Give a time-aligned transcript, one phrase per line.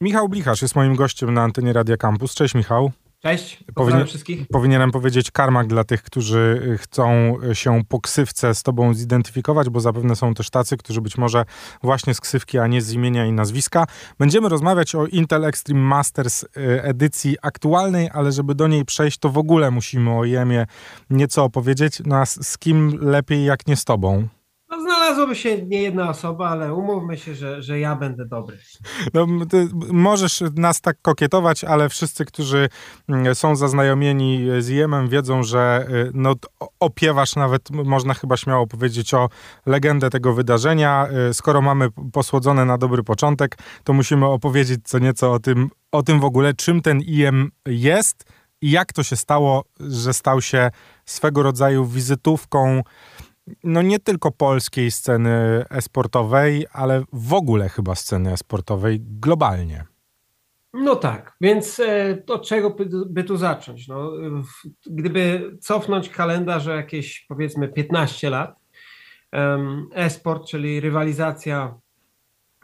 [0.00, 2.34] Michał Blichasz jest moim gościem na antenie Radia Campus.
[2.34, 2.92] Cześć Michał.
[3.22, 4.46] Cześć, pozdrawiam wszystkich.
[4.46, 9.80] Powinienem powiedzieć karmak dla tych, którzy y, chcą się po ksywce z tobą zidentyfikować, bo
[9.80, 11.44] zapewne są też tacy, którzy być może
[11.82, 13.86] właśnie z ksywki, a nie z imienia i nazwiska.
[14.18, 16.48] Będziemy rozmawiać o Intel Extreme Masters y,
[16.82, 20.66] edycji aktualnej, ale żeby do niej przejść, to w ogóle musimy o Jemie
[21.10, 22.02] nieco opowiedzieć.
[22.06, 24.28] No a z kim lepiej jak nie z tobą?
[25.16, 28.58] Znalazłoby się nie jedna osoba, ale umówmy się, że, że ja będę dobry.
[29.14, 29.26] No,
[29.90, 32.68] możesz nas tak kokietować, ale wszyscy, którzy
[33.08, 36.34] mm, są zaznajomieni z Jemem, wiedzą, że y, no,
[36.80, 39.28] opiewasz nawet, można chyba śmiało powiedzieć, o
[39.66, 41.08] legendę tego wydarzenia.
[41.30, 46.02] Y, skoro mamy posłodzone na dobry początek, to musimy opowiedzieć co nieco o tym, o
[46.02, 48.24] tym w ogóle, czym ten IM jest
[48.62, 50.70] i jak to się stało, że stał się
[51.04, 52.82] swego rodzaju wizytówką
[53.64, 59.84] no nie tylko polskiej sceny esportowej, ale w ogóle chyba sceny esportowej globalnie.
[60.72, 63.88] No tak, więc e, od czego by, by tu zacząć?
[63.88, 64.12] No,
[64.86, 68.56] gdyby cofnąć kalendarz o jakieś powiedzmy 15 lat,
[69.94, 71.74] esport, czyli rywalizacja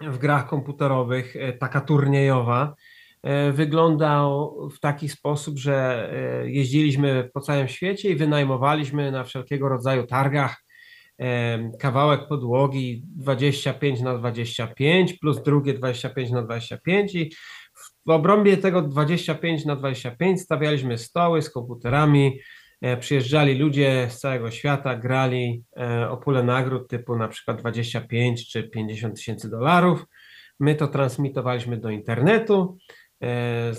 [0.00, 2.75] w grach komputerowych, e, taka turniejowa,
[3.22, 6.10] e, wyglądał w taki sposób, że
[6.47, 10.62] jeździliśmy po całym świecie i wynajmowaliśmy na wszelkiego rodzaju targach
[11.78, 17.30] kawałek podłogi 25 na 25 plus drugie 25 na 25 i
[18.06, 22.38] w obrębie tego 25 na 25 stawialiśmy stoły z komputerami,
[22.80, 28.50] e, przyjeżdżali ludzie z całego świata, grali e, o pulę nagród typu na przykład 25
[28.50, 30.04] czy 50 tysięcy dolarów.
[30.60, 32.76] My to transmitowaliśmy do internetu,
[33.22, 33.72] e,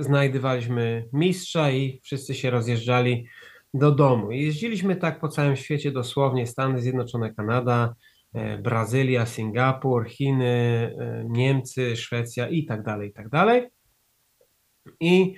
[0.00, 3.26] znajdywaliśmy mistrza i wszyscy się rozjeżdżali
[3.78, 4.30] do domu.
[4.30, 7.94] Jeździliśmy tak po całym świecie dosłownie, Stany Zjednoczone, Kanada,
[8.34, 10.46] e, Brazylia, Singapur, Chiny,
[10.98, 13.68] e, Niemcy, Szwecja i tak dalej, i tak dalej.
[15.00, 15.34] I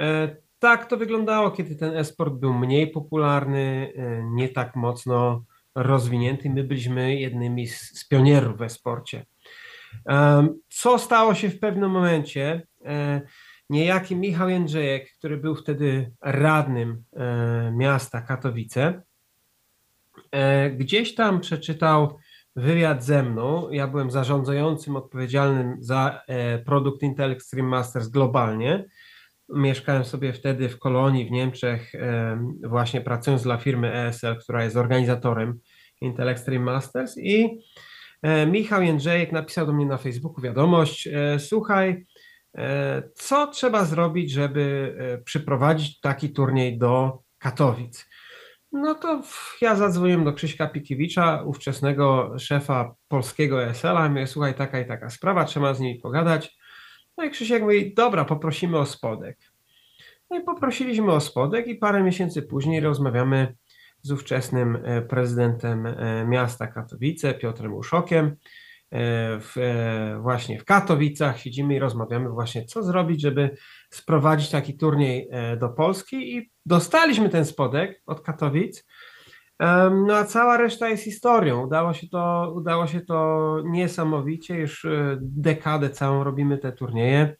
[0.00, 3.92] e, tak to wyglądało, kiedy ten esport był mniej popularny,
[4.32, 5.44] nie tak mocno
[5.74, 6.50] rozwinięty.
[6.50, 9.26] My byliśmy jednymi z, z pionierów w esporcie.
[10.68, 12.66] Co stało się w pewnym momencie?
[13.70, 19.02] Niejaki Michał Jędrzejek, który był wtedy radnym e, miasta Katowice,
[20.32, 22.18] e, gdzieś tam przeczytał
[22.56, 23.70] wywiad ze mną.
[23.70, 28.84] Ja byłem zarządzającym odpowiedzialnym za e, produkt Intel Extreme Masters globalnie.
[29.48, 31.92] Mieszkałem sobie wtedy w kolonii w Niemczech,
[32.62, 35.60] właśnie pracując dla firmy ESL, która jest organizatorem
[36.00, 37.58] Intel Extreme Masters i
[38.46, 41.08] Michał Jędrzejek napisał do mnie na Facebooku wiadomość,
[41.38, 42.06] słuchaj,
[43.14, 48.06] co trzeba zrobić, żeby e, przyprowadzić taki turniej do Katowic?
[48.72, 49.22] No to
[49.60, 55.44] ja zadzwoniłem do Krzyśka Pikiewicza, ówczesnego szefa polskiego ESL-a, mówię, słuchaj, taka i taka sprawa,
[55.44, 56.58] trzeba z niej pogadać.
[57.16, 59.38] No i Krzysiek mówi, dobra, poprosimy o spodek.
[60.30, 63.54] No i poprosiliśmy o spodek i parę miesięcy później rozmawiamy
[64.02, 65.88] z ówczesnym e, prezydentem
[66.28, 68.36] miasta Katowice, Piotrem Uszokiem, E,
[69.40, 73.56] w, e, właśnie w Katowicach, siedzimy i rozmawiamy właśnie, co zrobić, żeby
[73.90, 78.86] sprowadzić taki turniej e, do Polski i dostaliśmy ten spodek od Katowic.
[80.06, 81.66] No a cała reszta jest historią.
[81.66, 84.54] Udało się to, udało się to niesamowicie.
[84.54, 84.86] Już
[85.20, 87.36] dekadę całą robimy te turnieje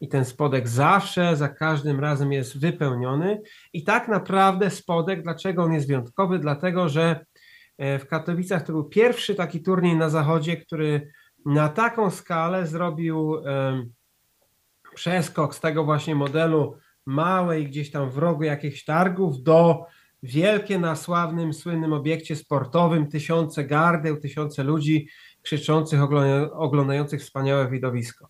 [0.00, 3.40] i ten spodek zawsze, za każdym razem jest wypełniony.
[3.72, 6.38] I tak naprawdę spodek, dlaczego on jest wyjątkowy?
[6.38, 7.27] Dlatego, że E,
[7.78, 11.10] w Katowicach to był pierwszy taki turniej na zachodzie, który
[11.46, 13.36] na taką skalę zrobił
[14.94, 19.84] przeskok z tego właśnie modelu małej gdzieś tam w rogu jakichś targów do
[20.22, 25.08] wielkie na sławnym, słynnym obiekcie sportowym, tysiące gardeł, tysiące ludzi
[25.42, 26.00] krzyczących,
[26.52, 28.28] oglądających wspaniałe widowisko.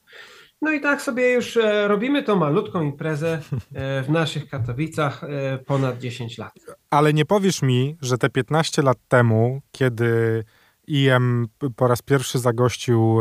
[0.62, 3.42] No i tak sobie już e, robimy tą malutką imprezę
[3.74, 6.52] e, w naszych Katowicach e, ponad 10 lat.
[6.90, 10.44] Ale nie powiesz mi, że te 15 lat temu, kiedy
[10.86, 13.18] IM po raz pierwszy zagościł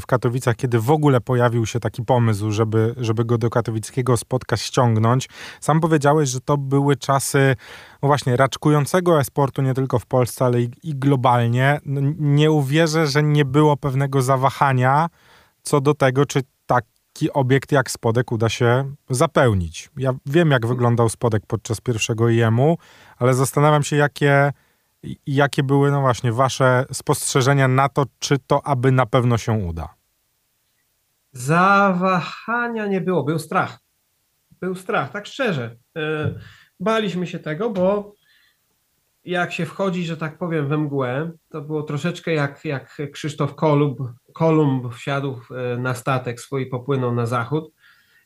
[0.00, 4.56] w Katowicach, kiedy w ogóle pojawił się taki pomysł, żeby, żeby go do katowickiego spotka
[4.56, 5.28] ściągnąć.
[5.60, 7.56] Sam powiedziałeś, że to były czasy
[8.02, 11.80] no właśnie raczkującego esportu nie tylko w Polsce, ale i, i globalnie.
[12.18, 15.08] Nie uwierzę, że nie było pewnego zawahania
[15.62, 19.90] co do tego, czy taki obiekt jak spodek uda się zapełnić.
[19.96, 22.78] Ja wiem, jak wyglądał spodek podczas pierwszego IEM-u,
[23.16, 24.52] ale zastanawiam się, jakie,
[25.26, 29.94] jakie były, no właśnie, wasze spostrzeżenia na to, czy to aby na pewno się uda.
[31.32, 33.78] Zawahania nie było, był strach.
[34.60, 35.76] Był strach, tak szczerze.
[35.96, 36.34] E,
[36.80, 38.12] baliśmy się tego, bo
[39.24, 43.98] jak się wchodzi, że tak powiem, we mgłę, to było troszeczkę jak, jak Krzysztof Kolumb,
[44.38, 45.40] Kolumb wsiadł
[45.78, 47.72] na statek swój popłynął na zachód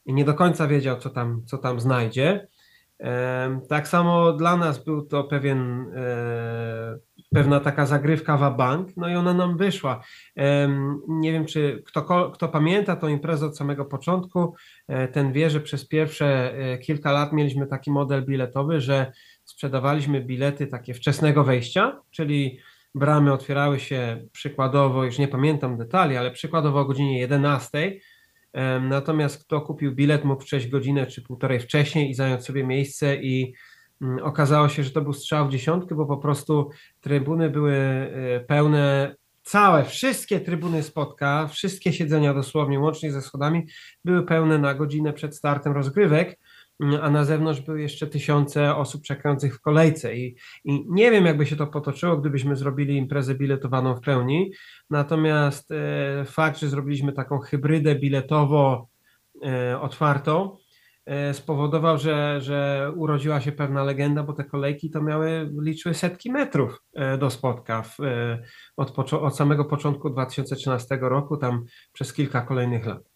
[0.07, 2.47] i nie do końca wiedział, co tam, co tam znajdzie.
[3.69, 6.99] Tak samo dla nas był to pewien, e,
[7.35, 10.05] pewna taka zagrywka w bank, no i ona nam wyszła.
[11.09, 14.55] Nie wiem, czy kto, kto pamięta tą imprezę od samego początku,
[14.89, 19.13] e, ten wie, że przez pierwsze e, kilka lat mieliśmy taki model biletowy, że
[19.45, 22.59] sprzedawaliśmy bilety takie wczesnego wejścia, czyli
[22.95, 28.01] bramy otwierały się przykładowo, już nie pamiętam detali, ale przykładowo o godzinie 11
[28.81, 33.55] Natomiast kto kupił bilet, mógł przejść godzinę czy półtorej wcześniej i zająć sobie miejsce i
[34.03, 38.41] mm, okazało się, że to był strzał w dziesiątkę, bo po prostu trybuny były e,
[38.41, 43.67] pełne, całe, wszystkie trybuny spotka, wszystkie siedzenia dosłownie, łącznie ze schodami,
[44.05, 46.39] były pełne na godzinę przed startem rozgrywek
[47.03, 51.47] a na zewnątrz były jeszcze tysiące osób czekających w kolejce I, i nie wiem, jakby
[51.47, 54.53] się to potoczyło, gdybyśmy zrobili imprezę biletowaną w pełni,
[54.91, 58.89] natomiast e, fakt, że zrobiliśmy taką hybrydę biletowo
[59.45, 60.57] e, otwartą,
[61.07, 66.33] e, spowodował, że, że urodziła się pewna legenda, bo te kolejki to miały, liczyły setki
[66.33, 68.43] metrów e, do spotka w, e,
[68.77, 73.12] od, od samego początku 2013 roku, tam przez kilka kolejnych lat.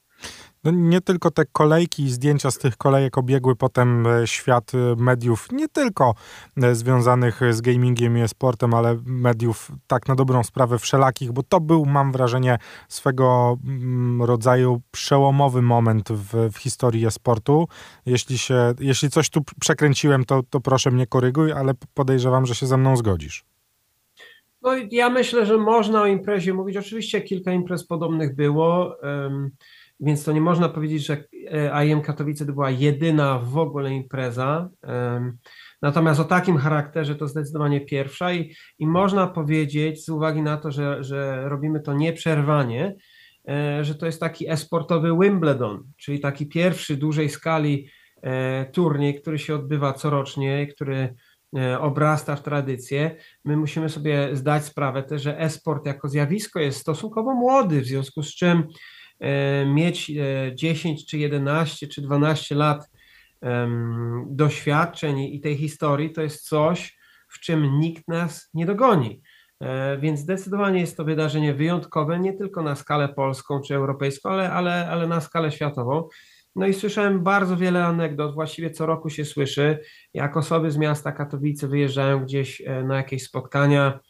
[0.67, 4.97] No nie tylko te kolejki i zdjęcia z tych kolejek obiegły potem e, świat e,
[4.97, 6.15] mediów, nie tylko
[6.63, 11.61] e, związanych z gamingiem i sportem, ale mediów tak na dobrą sprawę wszelakich, bo to
[11.61, 12.59] był, mam wrażenie,
[12.89, 17.69] swego mm, rodzaju przełomowy moment w, w historii e-sportu.
[18.07, 22.67] Jeśli, się, jeśli coś tu przekręciłem, to, to proszę mnie koryguj, ale podejrzewam, że się
[22.67, 23.45] ze mną zgodzisz.
[24.63, 26.77] No ja myślę, że można o imprezie mówić.
[26.77, 28.97] Oczywiście kilka imprez podobnych było.
[29.03, 29.51] Um,
[30.01, 34.69] więc to nie można powiedzieć, że e, IM Katowice to była jedyna w ogóle impreza.
[35.83, 40.71] Natomiast o takim charakterze to zdecydowanie pierwsza i, i można powiedzieć, z uwagi na to,
[40.71, 42.95] że, że robimy to nieprzerwanie,
[43.49, 47.89] e, że to jest taki esportowy Wimbledon, czyli taki pierwszy dużej skali
[48.23, 51.15] e, turniej, który się odbywa corocznie, który
[51.81, 53.17] obrasta w tradycję.
[53.45, 58.23] My musimy sobie zdać sprawę też, że esport jako zjawisko jest stosunkowo młody, w związku
[58.23, 58.67] z czym
[59.67, 60.13] mieć
[60.55, 62.91] 10 e, czy 11 czy 12 lat
[64.27, 66.99] doświadczeń i tej historii, to jest coś,
[67.29, 69.23] w czym nikt nas nie dogoni.
[69.61, 74.53] E, więc zdecydowanie jest to wydarzenie wyjątkowe, nie tylko na skalę polską czy europejską, ale,
[74.53, 76.09] ale, ale na skalę światową.
[76.57, 79.79] No i słyszałem bardzo wiele anegdot, właściwie co roku się słyszy,
[80.15, 84.01] jak osoby z miasta Katowice wyjeżdżają gdzieś na jakieś spotkania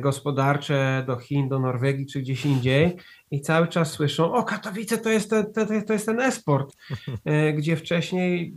[0.00, 2.96] gospodarcze do Chin, do Norwegii czy gdzieś indziej
[3.30, 6.76] i cały czas słyszą, o Katowice to jest, te, te, to jest ten esport,
[7.24, 8.54] e, gdzie wcześniej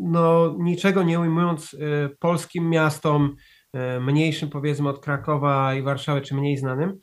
[0.00, 3.36] no, niczego nie ujmując e, polskim miastom,
[3.72, 6.98] e, mniejszym powiedzmy od Krakowa i Warszawy, czy mniej znanym,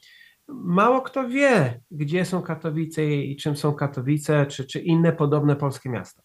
[0.48, 5.89] mało kto wie, gdzie są Katowice i czym są Katowice, czy, czy inne podobne polskie
[5.89, 6.22] miasta.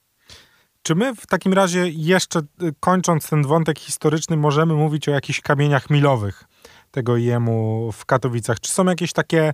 [0.83, 2.41] Czy my w takim razie jeszcze
[2.81, 6.45] kończąc ten wątek historyczny możemy mówić o jakichś kamieniach milowych
[6.91, 8.61] tego jemu w Katowicach?
[8.61, 9.53] Czy są jakieś takie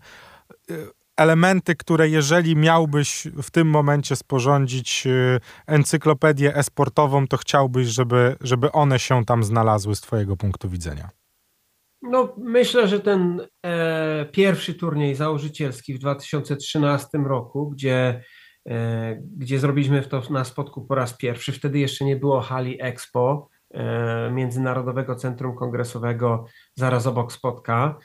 [1.16, 8.72] elementy, które jeżeli miałbyś w tym momencie sporządzić y, encyklopedię esportową, to chciałbyś, żeby, żeby
[8.72, 11.08] one się tam znalazły z Twojego punktu widzenia?
[12.02, 18.24] No, myślę, że ten e, pierwszy turniej założycielski w 2013 roku, gdzie,
[18.68, 23.48] e, gdzie zrobiliśmy to na spotku po raz pierwszy, wtedy jeszcze nie było hali Expo,
[23.50, 23.51] e,
[24.32, 27.98] Międzynarodowego Centrum Kongresowego, zaraz obok spotka.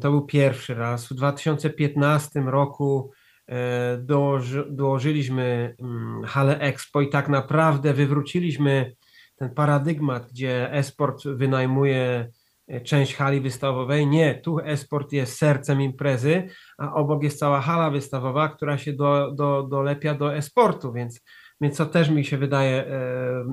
[0.00, 1.06] To był pierwszy raz.
[1.06, 3.10] W 2015 roku
[3.48, 8.92] e, dołoży, dołożyliśmy mm, halę Expo i tak naprawdę wywróciliśmy
[9.36, 12.30] ten paradygmat, gdzie esport wynajmuje
[12.68, 14.06] e, część hali wystawowej.
[14.06, 19.32] Nie, tu esport jest sercem imprezy, a obok jest cała hala wystawowa, która się do,
[19.32, 21.20] do, dolepia do esportu, więc,
[21.60, 23.44] więc to też mi się wydaje e,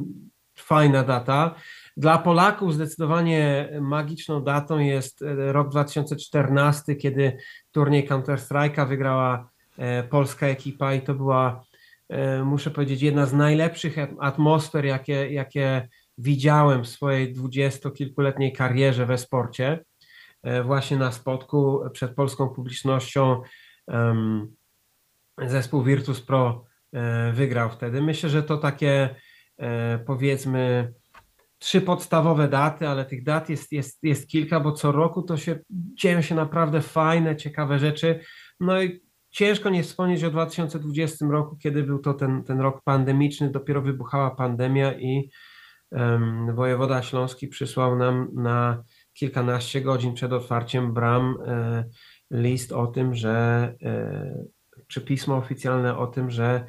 [0.62, 1.56] fajna data.
[1.98, 7.38] Dla Polaków zdecydowanie magiczną datą jest e, rok 2014, kiedy
[7.72, 11.64] turniej Counter-Strike'a wygrała e, polska ekipa i to była,
[12.10, 15.88] e, muszę powiedzieć, jedna z najlepszych atmosfer, jakie, jakie
[16.18, 19.80] widziałem w swojej dwudziestokilkuletniej karierze we sporcie.
[20.64, 23.42] Właśnie na spotku przed polską publicznością
[25.38, 26.66] zespół Virtus Pro
[27.34, 28.02] wygrał wtedy.
[28.02, 29.16] Myślę, że to takie
[30.06, 30.94] powiedzmy
[31.60, 35.60] trzy podstawowe daty, ale tych dat jest, jest, jest kilka, bo co roku to się
[35.70, 38.20] dzieją się naprawdę fajne, ciekawe rzeczy.
[38.60, 43.52] No i ciężko nie wspomnieć o 2020 roku, kiedy był to ten, ten rok pandemiczny,
[43.52, 45.30] dopiero wybuchała pandemia i
[46.54, 48.84] wojewoda śląski przysłał nam na
[49.14, 51.38] kilkanaście godzin przed otwarciem bram
[52.32, 53.74] list o tym, że
[54.88, 56.66] czy pismo oficjalne o tym, że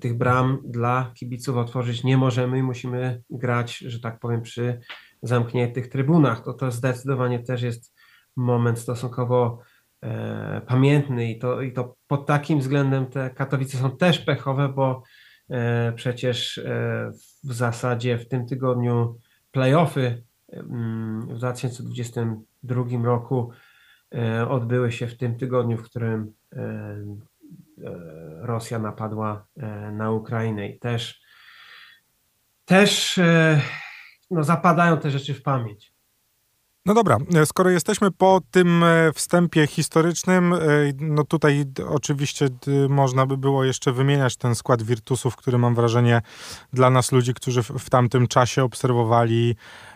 [0.00, 4.80] tych bram dla kibiców otworzyć nie możemy i musimy grać, że tak powiem, przy
[5.22, 6.44] zamkniętych trybunach.
[6.44, 7.94] To to zdecydowanie też jest
[8.36, 9.58] moment stosunkowo
[10.02, 15.02] e, pamiętny i to, i to pod takim względem te Katowice są też pechowe, bo
[15.50, 17.10] e, przecież e,
[17.44, 19.18] w zasadzie w tym tygodniu
[19.50, 23.50] playoffy mm, w 2022 roku
[24.14, 27.04] e, odbyły się w tym tygodniu, w którym e, e,
[28.40, 29.46] Rosja napadła
[29.92, 31.22] na Ukrainę i też
[32.64, 33.20] też
[34.30, 35.92] no, zapadają te rzeczy w pamięć.
[36.86, 40.58] No dobra, skoro jesteśmy po tym e, wstępie historycznym, e,
[40.98, 42.48] no tutaj oczywiście
[42.88, 46.22] można by było jeszcze wymieniać ten skład Virtusów, który mam wrażenie
[46.72, 49.91] dla nas ludzi, którzy w tamtym czasie obserwowali E,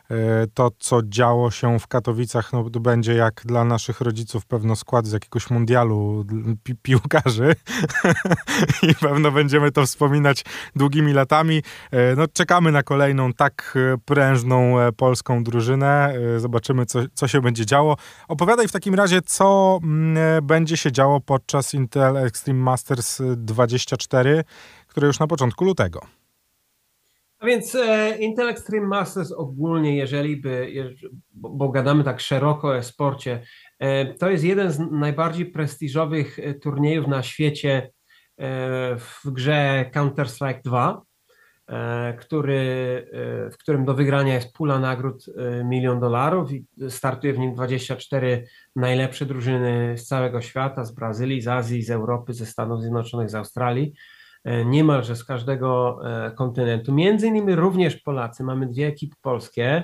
[0.54, 5.06] to, co działo się w Katowicach, no, to będzie jak dla naszych rodziców pewno skład
[5.06, 6.25] z jakiegoś mundialu
[6.62, 7.54] pi piłkarzy
[8.90, 10.44] i pewno będziemy to wspominać
[10.76, 11.62] długimi latami.
[11.90, 16.14] E, no, czekamy na kolejną tak e, prężną polską drużynę.
[16.36, 17.96] Zobaczymy, co, co się będzie działo.
[18.28, 24.44] Opowiadaj w takim razie, co mm, będzie się działo podczas Intel Extreme Masters 24,
[24.88, 26.15] które już na początku lutego.
[27.38, 30.72] A więc e, Intel Extreme Masters ogólnie, jeżeli by,
[31.32, 33.42] bo, bo gadamy tak szeroko o sporcie,
[33.78, 37.90] e, to jest jeden z najbardziej prestiżowych e, turniejów na świecie
[38.38, 41.02] e, w grze Counter-Strike 2,
[41.68, 42.58] e, który,
[43.46, 45.26] e, w którym do wygrania jest pula nagród
[45.64, 51.48] milion dolarów i startuje w nim 24 najlepsze drużyny z całego świata, z Brazylii, z
[51.48, 53.92] Azji, z Europy, ze Stanów Zjednoczonych, z Australii.
[54.46, 56.94] E, niemalże z każdego e, kontynentu.
[56.94, 58.44] Między innymi również Polacy.
[58.44, 59.82] Mamy dwie ekipy polskie.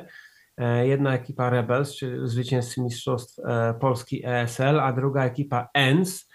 [0.56, 3.40] E, jedna ekipa Rebels, czyli zwycięzcy Mistrzostw
[3.80, 6.32] Polski ESL, a druga ekipa ENS,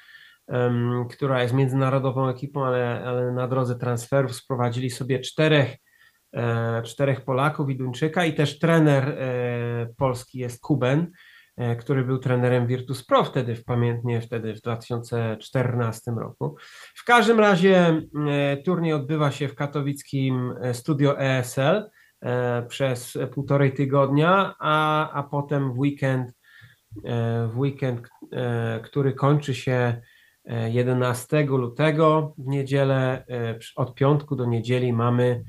[1.11, 5.75] która jest międzynarodową ekipą, ale, ale na drodze transferów sprowadzili sobie czterech,
[6.83, 9.17] czterech Polaków i Duńczyka i też trener
[9.97, 11.11] polski jest Kuben,
[11.79, 16.55] który był trenerem Virtus Pro wtedy, w pamiętnie wtedy w 2014 roku.
[16.95, 21.89] W każdym razie e, turniej odbywa się w katowickim e, studio ESL
[22.67, 26.33] przez półtorej tygodnia, a, a potem w weekend,
[27.47, 28.09] w weekend,
[28.83, 30.01] który kończy się
[30.67, 33.25] 11 lutego, w niedzielę,
[33.75, 35.43] od piątku do niedzieli mamy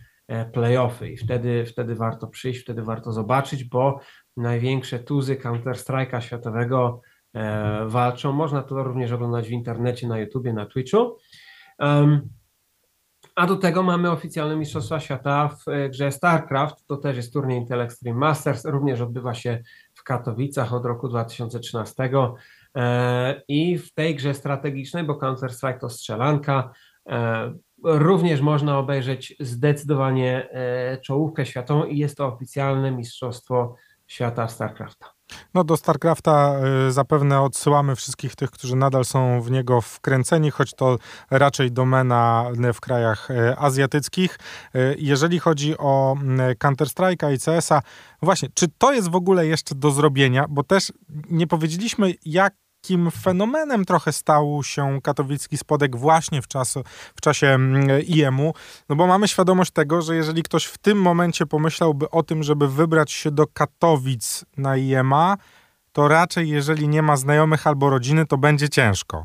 [0.52, 4.00] playoffy i wtedy, wtedy warto przyjść, wtedy warto zobaczyć, bo
[4.37, 7.00] największe tuzy Counter-Strike'a światowego
[7.35, 8.32] e, walczą.
[8.32, 11.16] Można to również oglądać w internecie, na YouTubie, na Twitchu.
[13.38, 16.87] A do tego mamy oficjalne Mistrzostwa Świata w e, grze StarCraft.
[16.87, 18.64] To też jest turniej Intel Extreme Masters.
[18.64, 19.62] Również odbywa się
[19.94, 22.11] w Katowicach od roku 2013.
[22.76, 26.70] E, I w tej grze strategicznej, bo Counter-Strike to strzelanka,
[27.08, 27.54] e,
[27.85, 30.49] również można obejrzeć zdecydowanie
[31.02, 33.75] czołówkę światową i jest to oficjalne Mistrzostwo
[34.06, 35.18] świata StarCrafta.
[35.54, 40.75] No do StarCrafta y, zapewne odsyłamy wszystkich tych, którzy nadal są w niego wkręceni, choć
[40.75, 40.97] to
[41.30, 44.38] raczej domena w krajach y, azjatyckich.
[44.99, 46.16] Jeżeli chodzi o
[46.58, 47.82] Counter-Strike'a i CS-a,
[48.23, 50.47] właśnie, czy to jest w ogóle jeszcze do zrobienia?
[50.49, 50.92] Bo też
[51.30, 56.82] nie powiedzieliśmy, jak takim fenomenem trochę stał się katowicki spodek właśnie w, czasu,
[57.16, 58.52] w czasie mm, IEM-u,
[58.88, 62.68] no bo mamy świadomość tego, że jeżeli ktoś w tym momencie pomyślałby o tym, żeby
[62.68, 65.37] wybrać się do Katowic na IEM-a,
[65.92, 69.25] to raczej jeżeli nie ma znajomych albo rodziny, to będzie ciężko.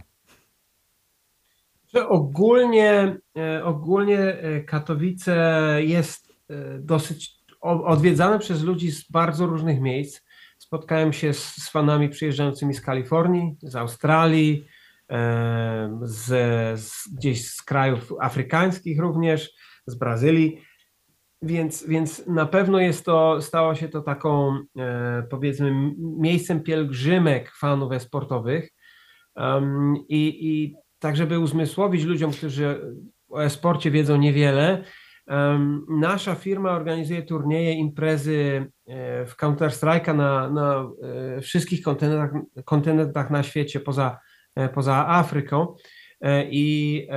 [2.07, 5.35] Ogólnie, e, ogólnie e, Katowice
[5.79, 10.21] jest e, dosyć odwiedzane przez ludzi z bardzo różnych miejsc.
[10.73, 14.67] Spotkałem się z, z fanami przyjeżdżającymi z Kalifornii, z Australii,
[16.01, 16.25] z,
[16.79, 19.51] z, gdzieś z krajów afrykańskich również,
[19.87, 20.61] z Brazylii.
[21.41, 27.91] Więc, więc na pewno jest to, stało się to taką, e, powiedzmy, miejscem pielgrzymek fanów
[27.91, 28.69] esportowych.
[30.09, 32.81] I, I tak, żeby uzmysłowić ludziom, którzy
[33.29, 34.83] o esporcie wiedzą niewiele,
[35.89, 40.91] Nasza firma organizuje turnieje, imprezy e, w Counter-Strike'a na, na
[41.37, 42.31] e, wszystkich kontynentach,
[42.65, 44.19] kontynentach na świecie poza,
[44.55, 45.75] e, poza Afryką.
[46.49, 47.07] I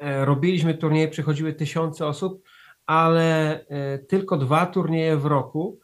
[0.00, 2.42] robiliśmy turnieje, przychodziły tysiące osób,
[2.86, 3.64] ale
[4.08, 5.80] tylko dwa turnieje w roku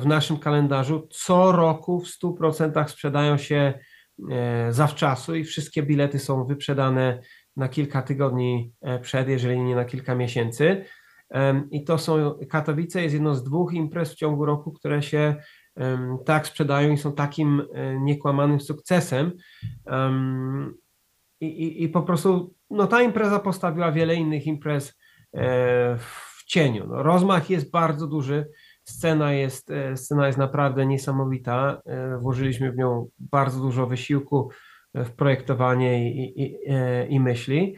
[0.00, 3.78] w naszym kalendarzu co roku w 100% sprzedają się
[4.70, 7.20] zawczasu i wszystkie bilety są wyprzedane
[7.56, 10.84] na kilka tygodni e, przed, jeżeli nie na kilka miesięcy.
[11.70, 15.36] I to są, Katowice jest jedną z dwóch imprez w ciągu roku, które się
[16.24, 19.32] tak sprzedają i są takim e, niekłamanym sukcesem.
[21.40, 24.98] I, i, i po prostu no, ta impreza postawiła wiele innych imprez
[25.32, 26.86] e, w cieniu.
[26.86, 28.46] No, rozmach jest bardzo duży,
[28.84, 31.82] scena jest, scena jest naprawdę niesamowita.
[32.20, 34.50] Włożyliśmy w nią bardzo dużo wysiłku
[34.94, 36.58] w projektowanie i, i,
[37.08, 37.76] i myśli.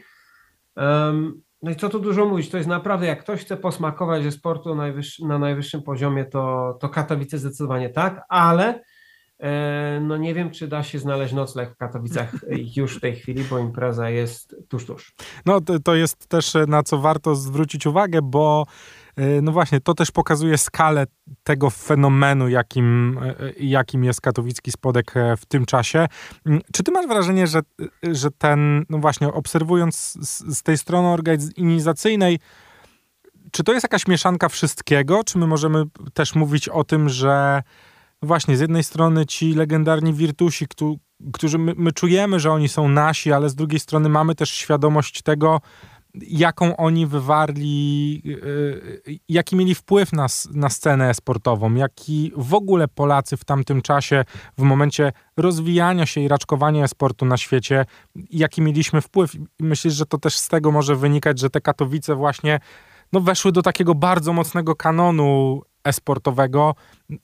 [1.61, 4.75] No i co tu dużo mówić, to jest naprawdę, jak ktoś chce posmakować ze sportu
[5.27, 8.83] na najwyższym poziomie, to, to Katowice zdecydowanie tak, ale
[9.39, 12.31] e, no nie wiem, czy da się znaleźć nocleg w Katowicach
[12.77, 15.15] już w tej chwili, bo impreza jest tuż, tuż.
[15.45, 18.65] No to jest też na co warto zwrócić uwagę, bo
[19.06, 19.06] E,
[19.41, 21.07] no właśnie, to też pokazuje skalę
[21.43, 26.07] tego fenomenu, jakim, e, jakim jest katowicki spodek e, w tym czasie.
[26.45, 27.59] Mm, czy ty masz wrażenie, że,
[28.03, 29.95] że ten, no właśnie, obserwując
[30.27, 32.39] z, z tej strony organizacyjnej,
[33.51, 35.23] czy to jest jakaś mieszanka wszystkiego?
[35.23, 35.83] Czy my możemy
[36.13, 37.63] też mówić o tym, że
[38.21, 40.67] właśnie z jednej strony ci legendarni wirtusi,
[41.33, 45.21] którzy my, my czujemy, że oni są nasi, ale z drugiej strony mamy też świadomość
[45.21, 45.61] tego,
[46.21, 53.37] jaką oni wywarli, y, jaki mieli wpływ na, na scenę sportową, jaki w ogóle Polacy
[53.37, 54.25] w tamtym czasie,
[54.57, 57.85] w momencie rozwijania się i raczkowania sportu na świecie,
[58.31, 59.31] jaki mieliśmy wpływ.
[59.59, 62.59] Myślisz, że to też z tego może wynikać, że te Katowice właśnie
[63.13, 66.75] no, weszły do takiego bardzo mocnego kanonu esportowego,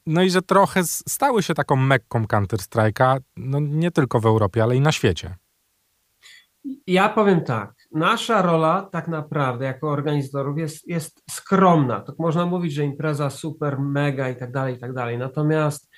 [0.05, 4.75] no i że trochę stały się taką mekką Counter-Strike'a, no nie tylko w Europie, ale
[4.75, 5.35] i na świecie.
[6.87, 11.99] Ja powiem tak, nasza rola tak naprawdę jako organizatorów jest, jest skromna.
[11.99, 15.17] Tak można mówić, że impreza super, mega i tak dalej, i tak dalej.
[15.17, 15.91] Natomiast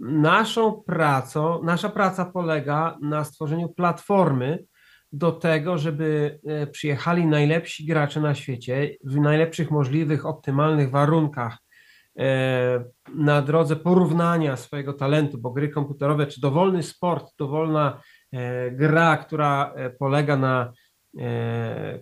[0.00, 4.58] naszą pracą, nasza praca polega na stworzeniu platformy
[5.12, 11.58] do tego, żeby e, przyjechali najlepsi gracze na świecie w najlepszych możliwych, optymalnych warunkach
[12.18, 18.00] e, na drodze porównania swojego talentu, bo gry komputerowe czy dowolny sport, dowolna
[18.32, 20.72] e, gra, która polega na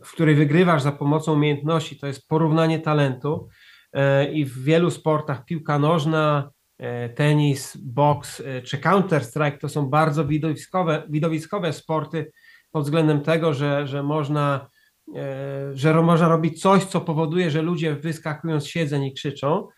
[0.02, 3.48] w której wygrywasz za pomocą umiejętności, to jest porównanie talentu
[3.92, 10.24] e, i w wielu sportach piłka nożna, e, tenis, boks czy Counter-Strike to są bardzo
[10.24, 12.32] widowiskowe, widowiskowe sporty
[12.70, 14.68] pod względem tego, że, że można
[15.72, 19.68] że można robić coś, co powoduje, że ludzie wyskakują z siedzeń i krzyczą.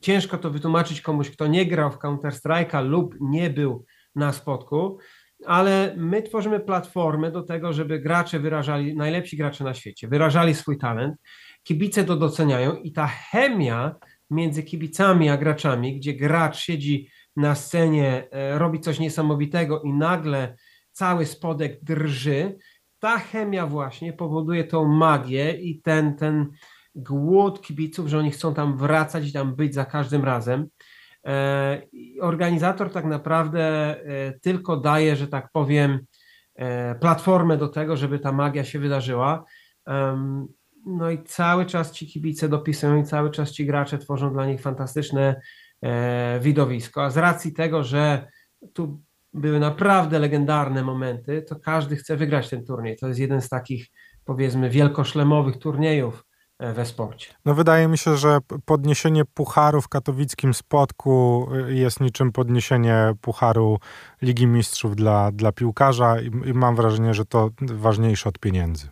[0.00, 4.98] Ciężko to wytłumaczyć komuś, kto nie grał w Counter-Strike'a lub nie był na spotku
[5.46, 10.78] ale my tworzymy platformę do tego, żeby gracze wyrażali, najlepsi gracze na świecie, wyrażali swój
[10.78, 11.14] talent,
[11.62, 13.94] kibice to doceniają i ta chemia
[14.30, 20.56] między kibicami a graczami, gdzie gracz siedzi na scenie, e, robi coś niesamowitego i nagle
[20.92, 22.56] cały spodek drży,
[22.98, 26.46] ta chemia właśnie powoduje tą magię i ten, ten
[26.94, 30.68] głód kibiców, że oni chcą tam wracać i tam być za każdym razem.
[31.26, 31.82] E,
[32.20, 36.00] organizator tak naprawdę e, tylko daje, że tak powiem,
[36.54, 39.44] e, platformę do tego, żeby ta magia się wydarzyła.
[40.86, 44.60] No i cały czas ci kibice dopisują i cały czas ci gracze tworzą dla nich
[44.60, 45.40] fantastyczne
[46.40, 47.04] widowisko.
[47.04, 48.28] A z racji tego, że
[48.72, 49.02] tu
[49.32, 52.96] były naprawdę legendarne momenty, to każdy chce wygrać ten turniej.
[52.96, 53.86] To jest jeden z takich,
[54.24, 56.24] powiedzmy, wielkoszlemowych turniejów
[56.60, 57.34] we sporcie.
[57.44, 63.78] No wydaje mi się, że podniesienie pucharu w katowickim spotku y, jest niczym podniesienie pucharu
[64.22, 68.88] Ligi Mistrzów dla, dla piłkarza i, i mam wrażenie, że to ważniejsze od pieniędzy.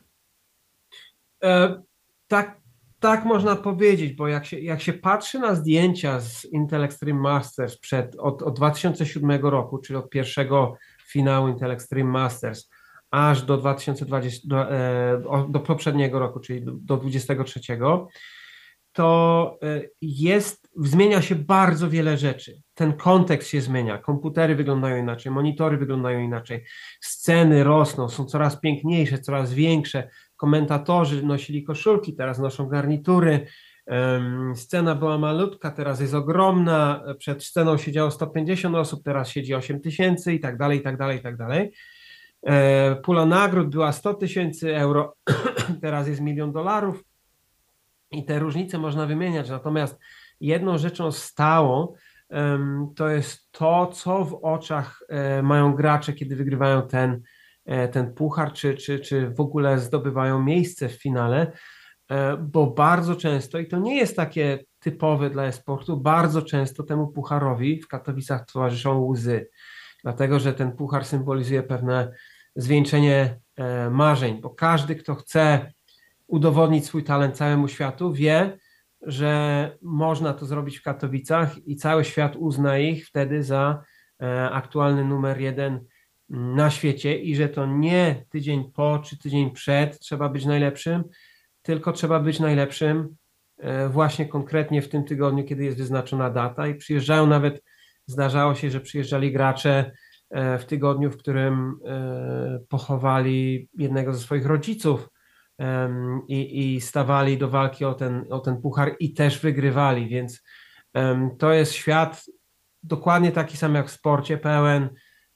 [1.44, 1.82] E,
[2.28, 2.60] tak,
[3.00, 7.78] tak można powiedzieć, bo jak się, jak się patrzy na zdjęcia z Intel Extreme Masters
[7.78, 10.74] przed, od, od 2007 roku, czyli od pierwszego
[11.08, 12.68] finału Intel Extreme Masters,
[13.10, 17.60] aż do 2020, do, e, do poprzedniego roku, czyli do, do 23,
[18.92, 22.60] to e, jest, zmienia się bardzo wiele rzeczy.
[22.74, 26.64] Ten kontekst się zmienia, komputery wyglądają inaczej, monitory wyglądają inaczej,
[27.00, 33.46] sceny rosną, są coraz piękniejsze, coraz większe, komentatorzy nosili koszulki, teraz noszą garnitury,
[34.54, 37.04] Scena była malutka, teraz jest ogromna.
[37.18, 41.18] Przed sceną siedziało 150 osób, teraz siedzi 8 tysięcy i tak dalej, i tak dalej,
[41.18, 41.72] i tak dalej.
[42.46, 45.16] E, pula nagród była 100 tysięcy euro,
[45.82, 47.04] teraz jest milion dolarów
[48.10, 49.50] i te różnice można wymieniać.
[49.50, 49.98] Natomiast
[50.40, 51.94] jedną rzeczą stałą
[52.96, 57.22] to jest to, co w oczach e, mają gracze, kiedy wygrywają ten,
[57.64, 61.52] e, ten puchar, czy, czy, czy w ogóle zdobywają miejsce w finale,
[62.38, 67.82] bo bardzo często, i to nie jest takie typowe dla e-sportu, bardzo często temu pucharowi
[67.82, 69.48] w Katowicach towarzyszą łzy
[70.02, 72.12] dlatego że ten puchar symbolizuje pewne
[72.56, 75.72] zwieńczenie e, marzeń, bo każdy, kto chce
[76.26, 78.58] udowodnić swój talent całemu światu, wie,
[79.02, 83.82] że można to zrobić w Katowicach i cały świat uzna ich wtedy za
[84.22, 85.84] e, aktualny numer jeden
[86.28, 91.04] na świecie i że to nie tydzień po czy tydzień przed trzeba być najlepszym,
[91.62, 93.16] tylko trzeba być najlepszym
[93.58, 97.62] e, właśnie konkretnie w tym tygodniu, kiedy jest wyznaczona data i przyjeżdżają nawet,
[98.08, 99.92] zdarzało się, że przyjeżdżali gracze
[100.30, 101.74] e, w tygodniu, w którym
[102.68, 105.08] pochowali jednego ze swoich rodziców,
[106.28, 110.42] i, i stawali do walki o ten, o ten puchar i też wygrywali, więc
[111.38, 112.24] to jest świat
[112.82, 114.88] dokładnie taki sam jak w sporcie, pełen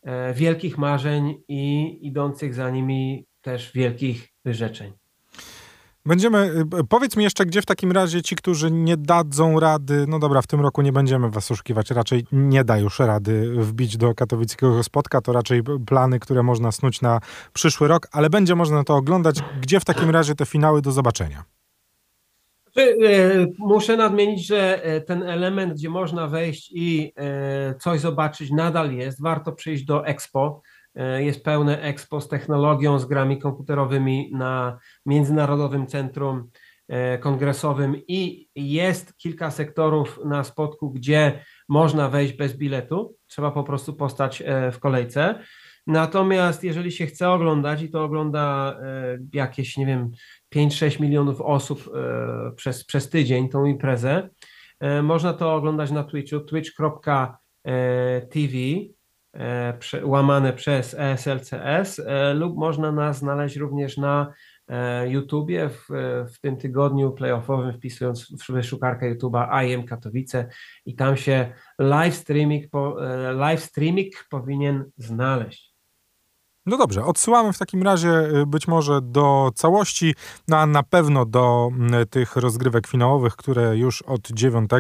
[0.03, 4.93] e, wielkich marzeń i idących za nimi też wielkich wyrzeczeń.
[6.07, 10.19] Będziemy, y, powiedz mi jeszcze, gdzie w takim razie ci, którzy nie dadzą rady, no
[10.19, 14.15] dobra, w tym roku nie będziemy was oszukiwać, raczej nie da już rady wbić do
[14.15, 17.21] katowickiego spotka, to raczej plany, które można snuć na
[17.53, 19.41] przyszły rok, ale będzie można to oglądać.
[19.61, 21.45] Gdzie w takim razie te finały do zobaczenia?
[22.73, 27.13] Znaczy, y, muszę nadmienić, że y, ten element, gdzie można wejść i
[27.81, 29.23] coś zobaczyć, nadal jest.
[29.23, 30.63] Warto przyjść do Expo.
[30.95, 36.51] E, jest pełne expo z technologią, z grami komputerowymi na Międzynarodowym Centrum
[36.89, 43.17] e, Kongresowym i jest kilka sektorów na spotku, gdzie można wejść bez biletu.
[43.27, 45.39] Trzeba po prostu postać e, w kolejce.
[45.87, 48.77] Natomiast jeżeli się chce oglądać i to ogląda
[49.33, 50.11] jakieś, nie wiem,
[50.55, 51.91] 5-6 milionów osób
[52.57, 54.29] przez, przez tydzień tą imprezę,
[55.03, 58.57] można to oglądać na Twitchu, twitch.tv
[60.03, 64.33] łamane przez ESLCS e, lub można nas znaleźć również na
[64.69, 65.87] e, YouTubie w,
[66.35, 70.49] w tym tygodniu playoffowym, wpisując w wyszukarkę YouTube'a IM Katowice
[70.87, 72.65] i tam się live streaming,
[73.35, 75.72] live streaming powinien znaleźć.
[76.67, 80.15] No dobrze, odsyłamy w takim razie y, być może do całości,
[80.49, 84.71] no a na pewno do mm, tych rozgrywek finałowych, które już od 9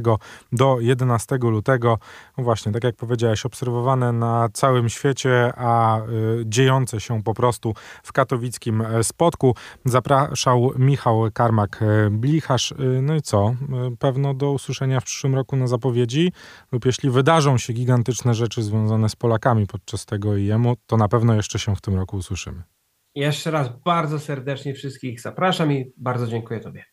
[0.53, 1.99] do 11 lutego,
[2.38, 6.03] właśnie tak jak powiedziałeś, obserwowane na całym świecie, a y,
[6.47, 9.55] dziejące się po prostu w katowickim e, spotku.
[9.85, 12.81] Zapraszał Michał Karmak-Blicharz.
[12.81, 13.55] Y, no i co?
[13.99, 16.33] Pewno do usłyszenia w przyszłym roku na zapowiedzi
[16.73, 21.35] lub jeśli wydarzą się gigantyczne rzeczy związane z Polakami podczas tego IEM-u, to na pewno
[21.35, 22.62] jeszcze w tym roku usłyszymy.
[23.14, 26.91] Jeszcze raz bardzo serdecznie wszystkich zapraszam i bardzo dziękuję Tobie.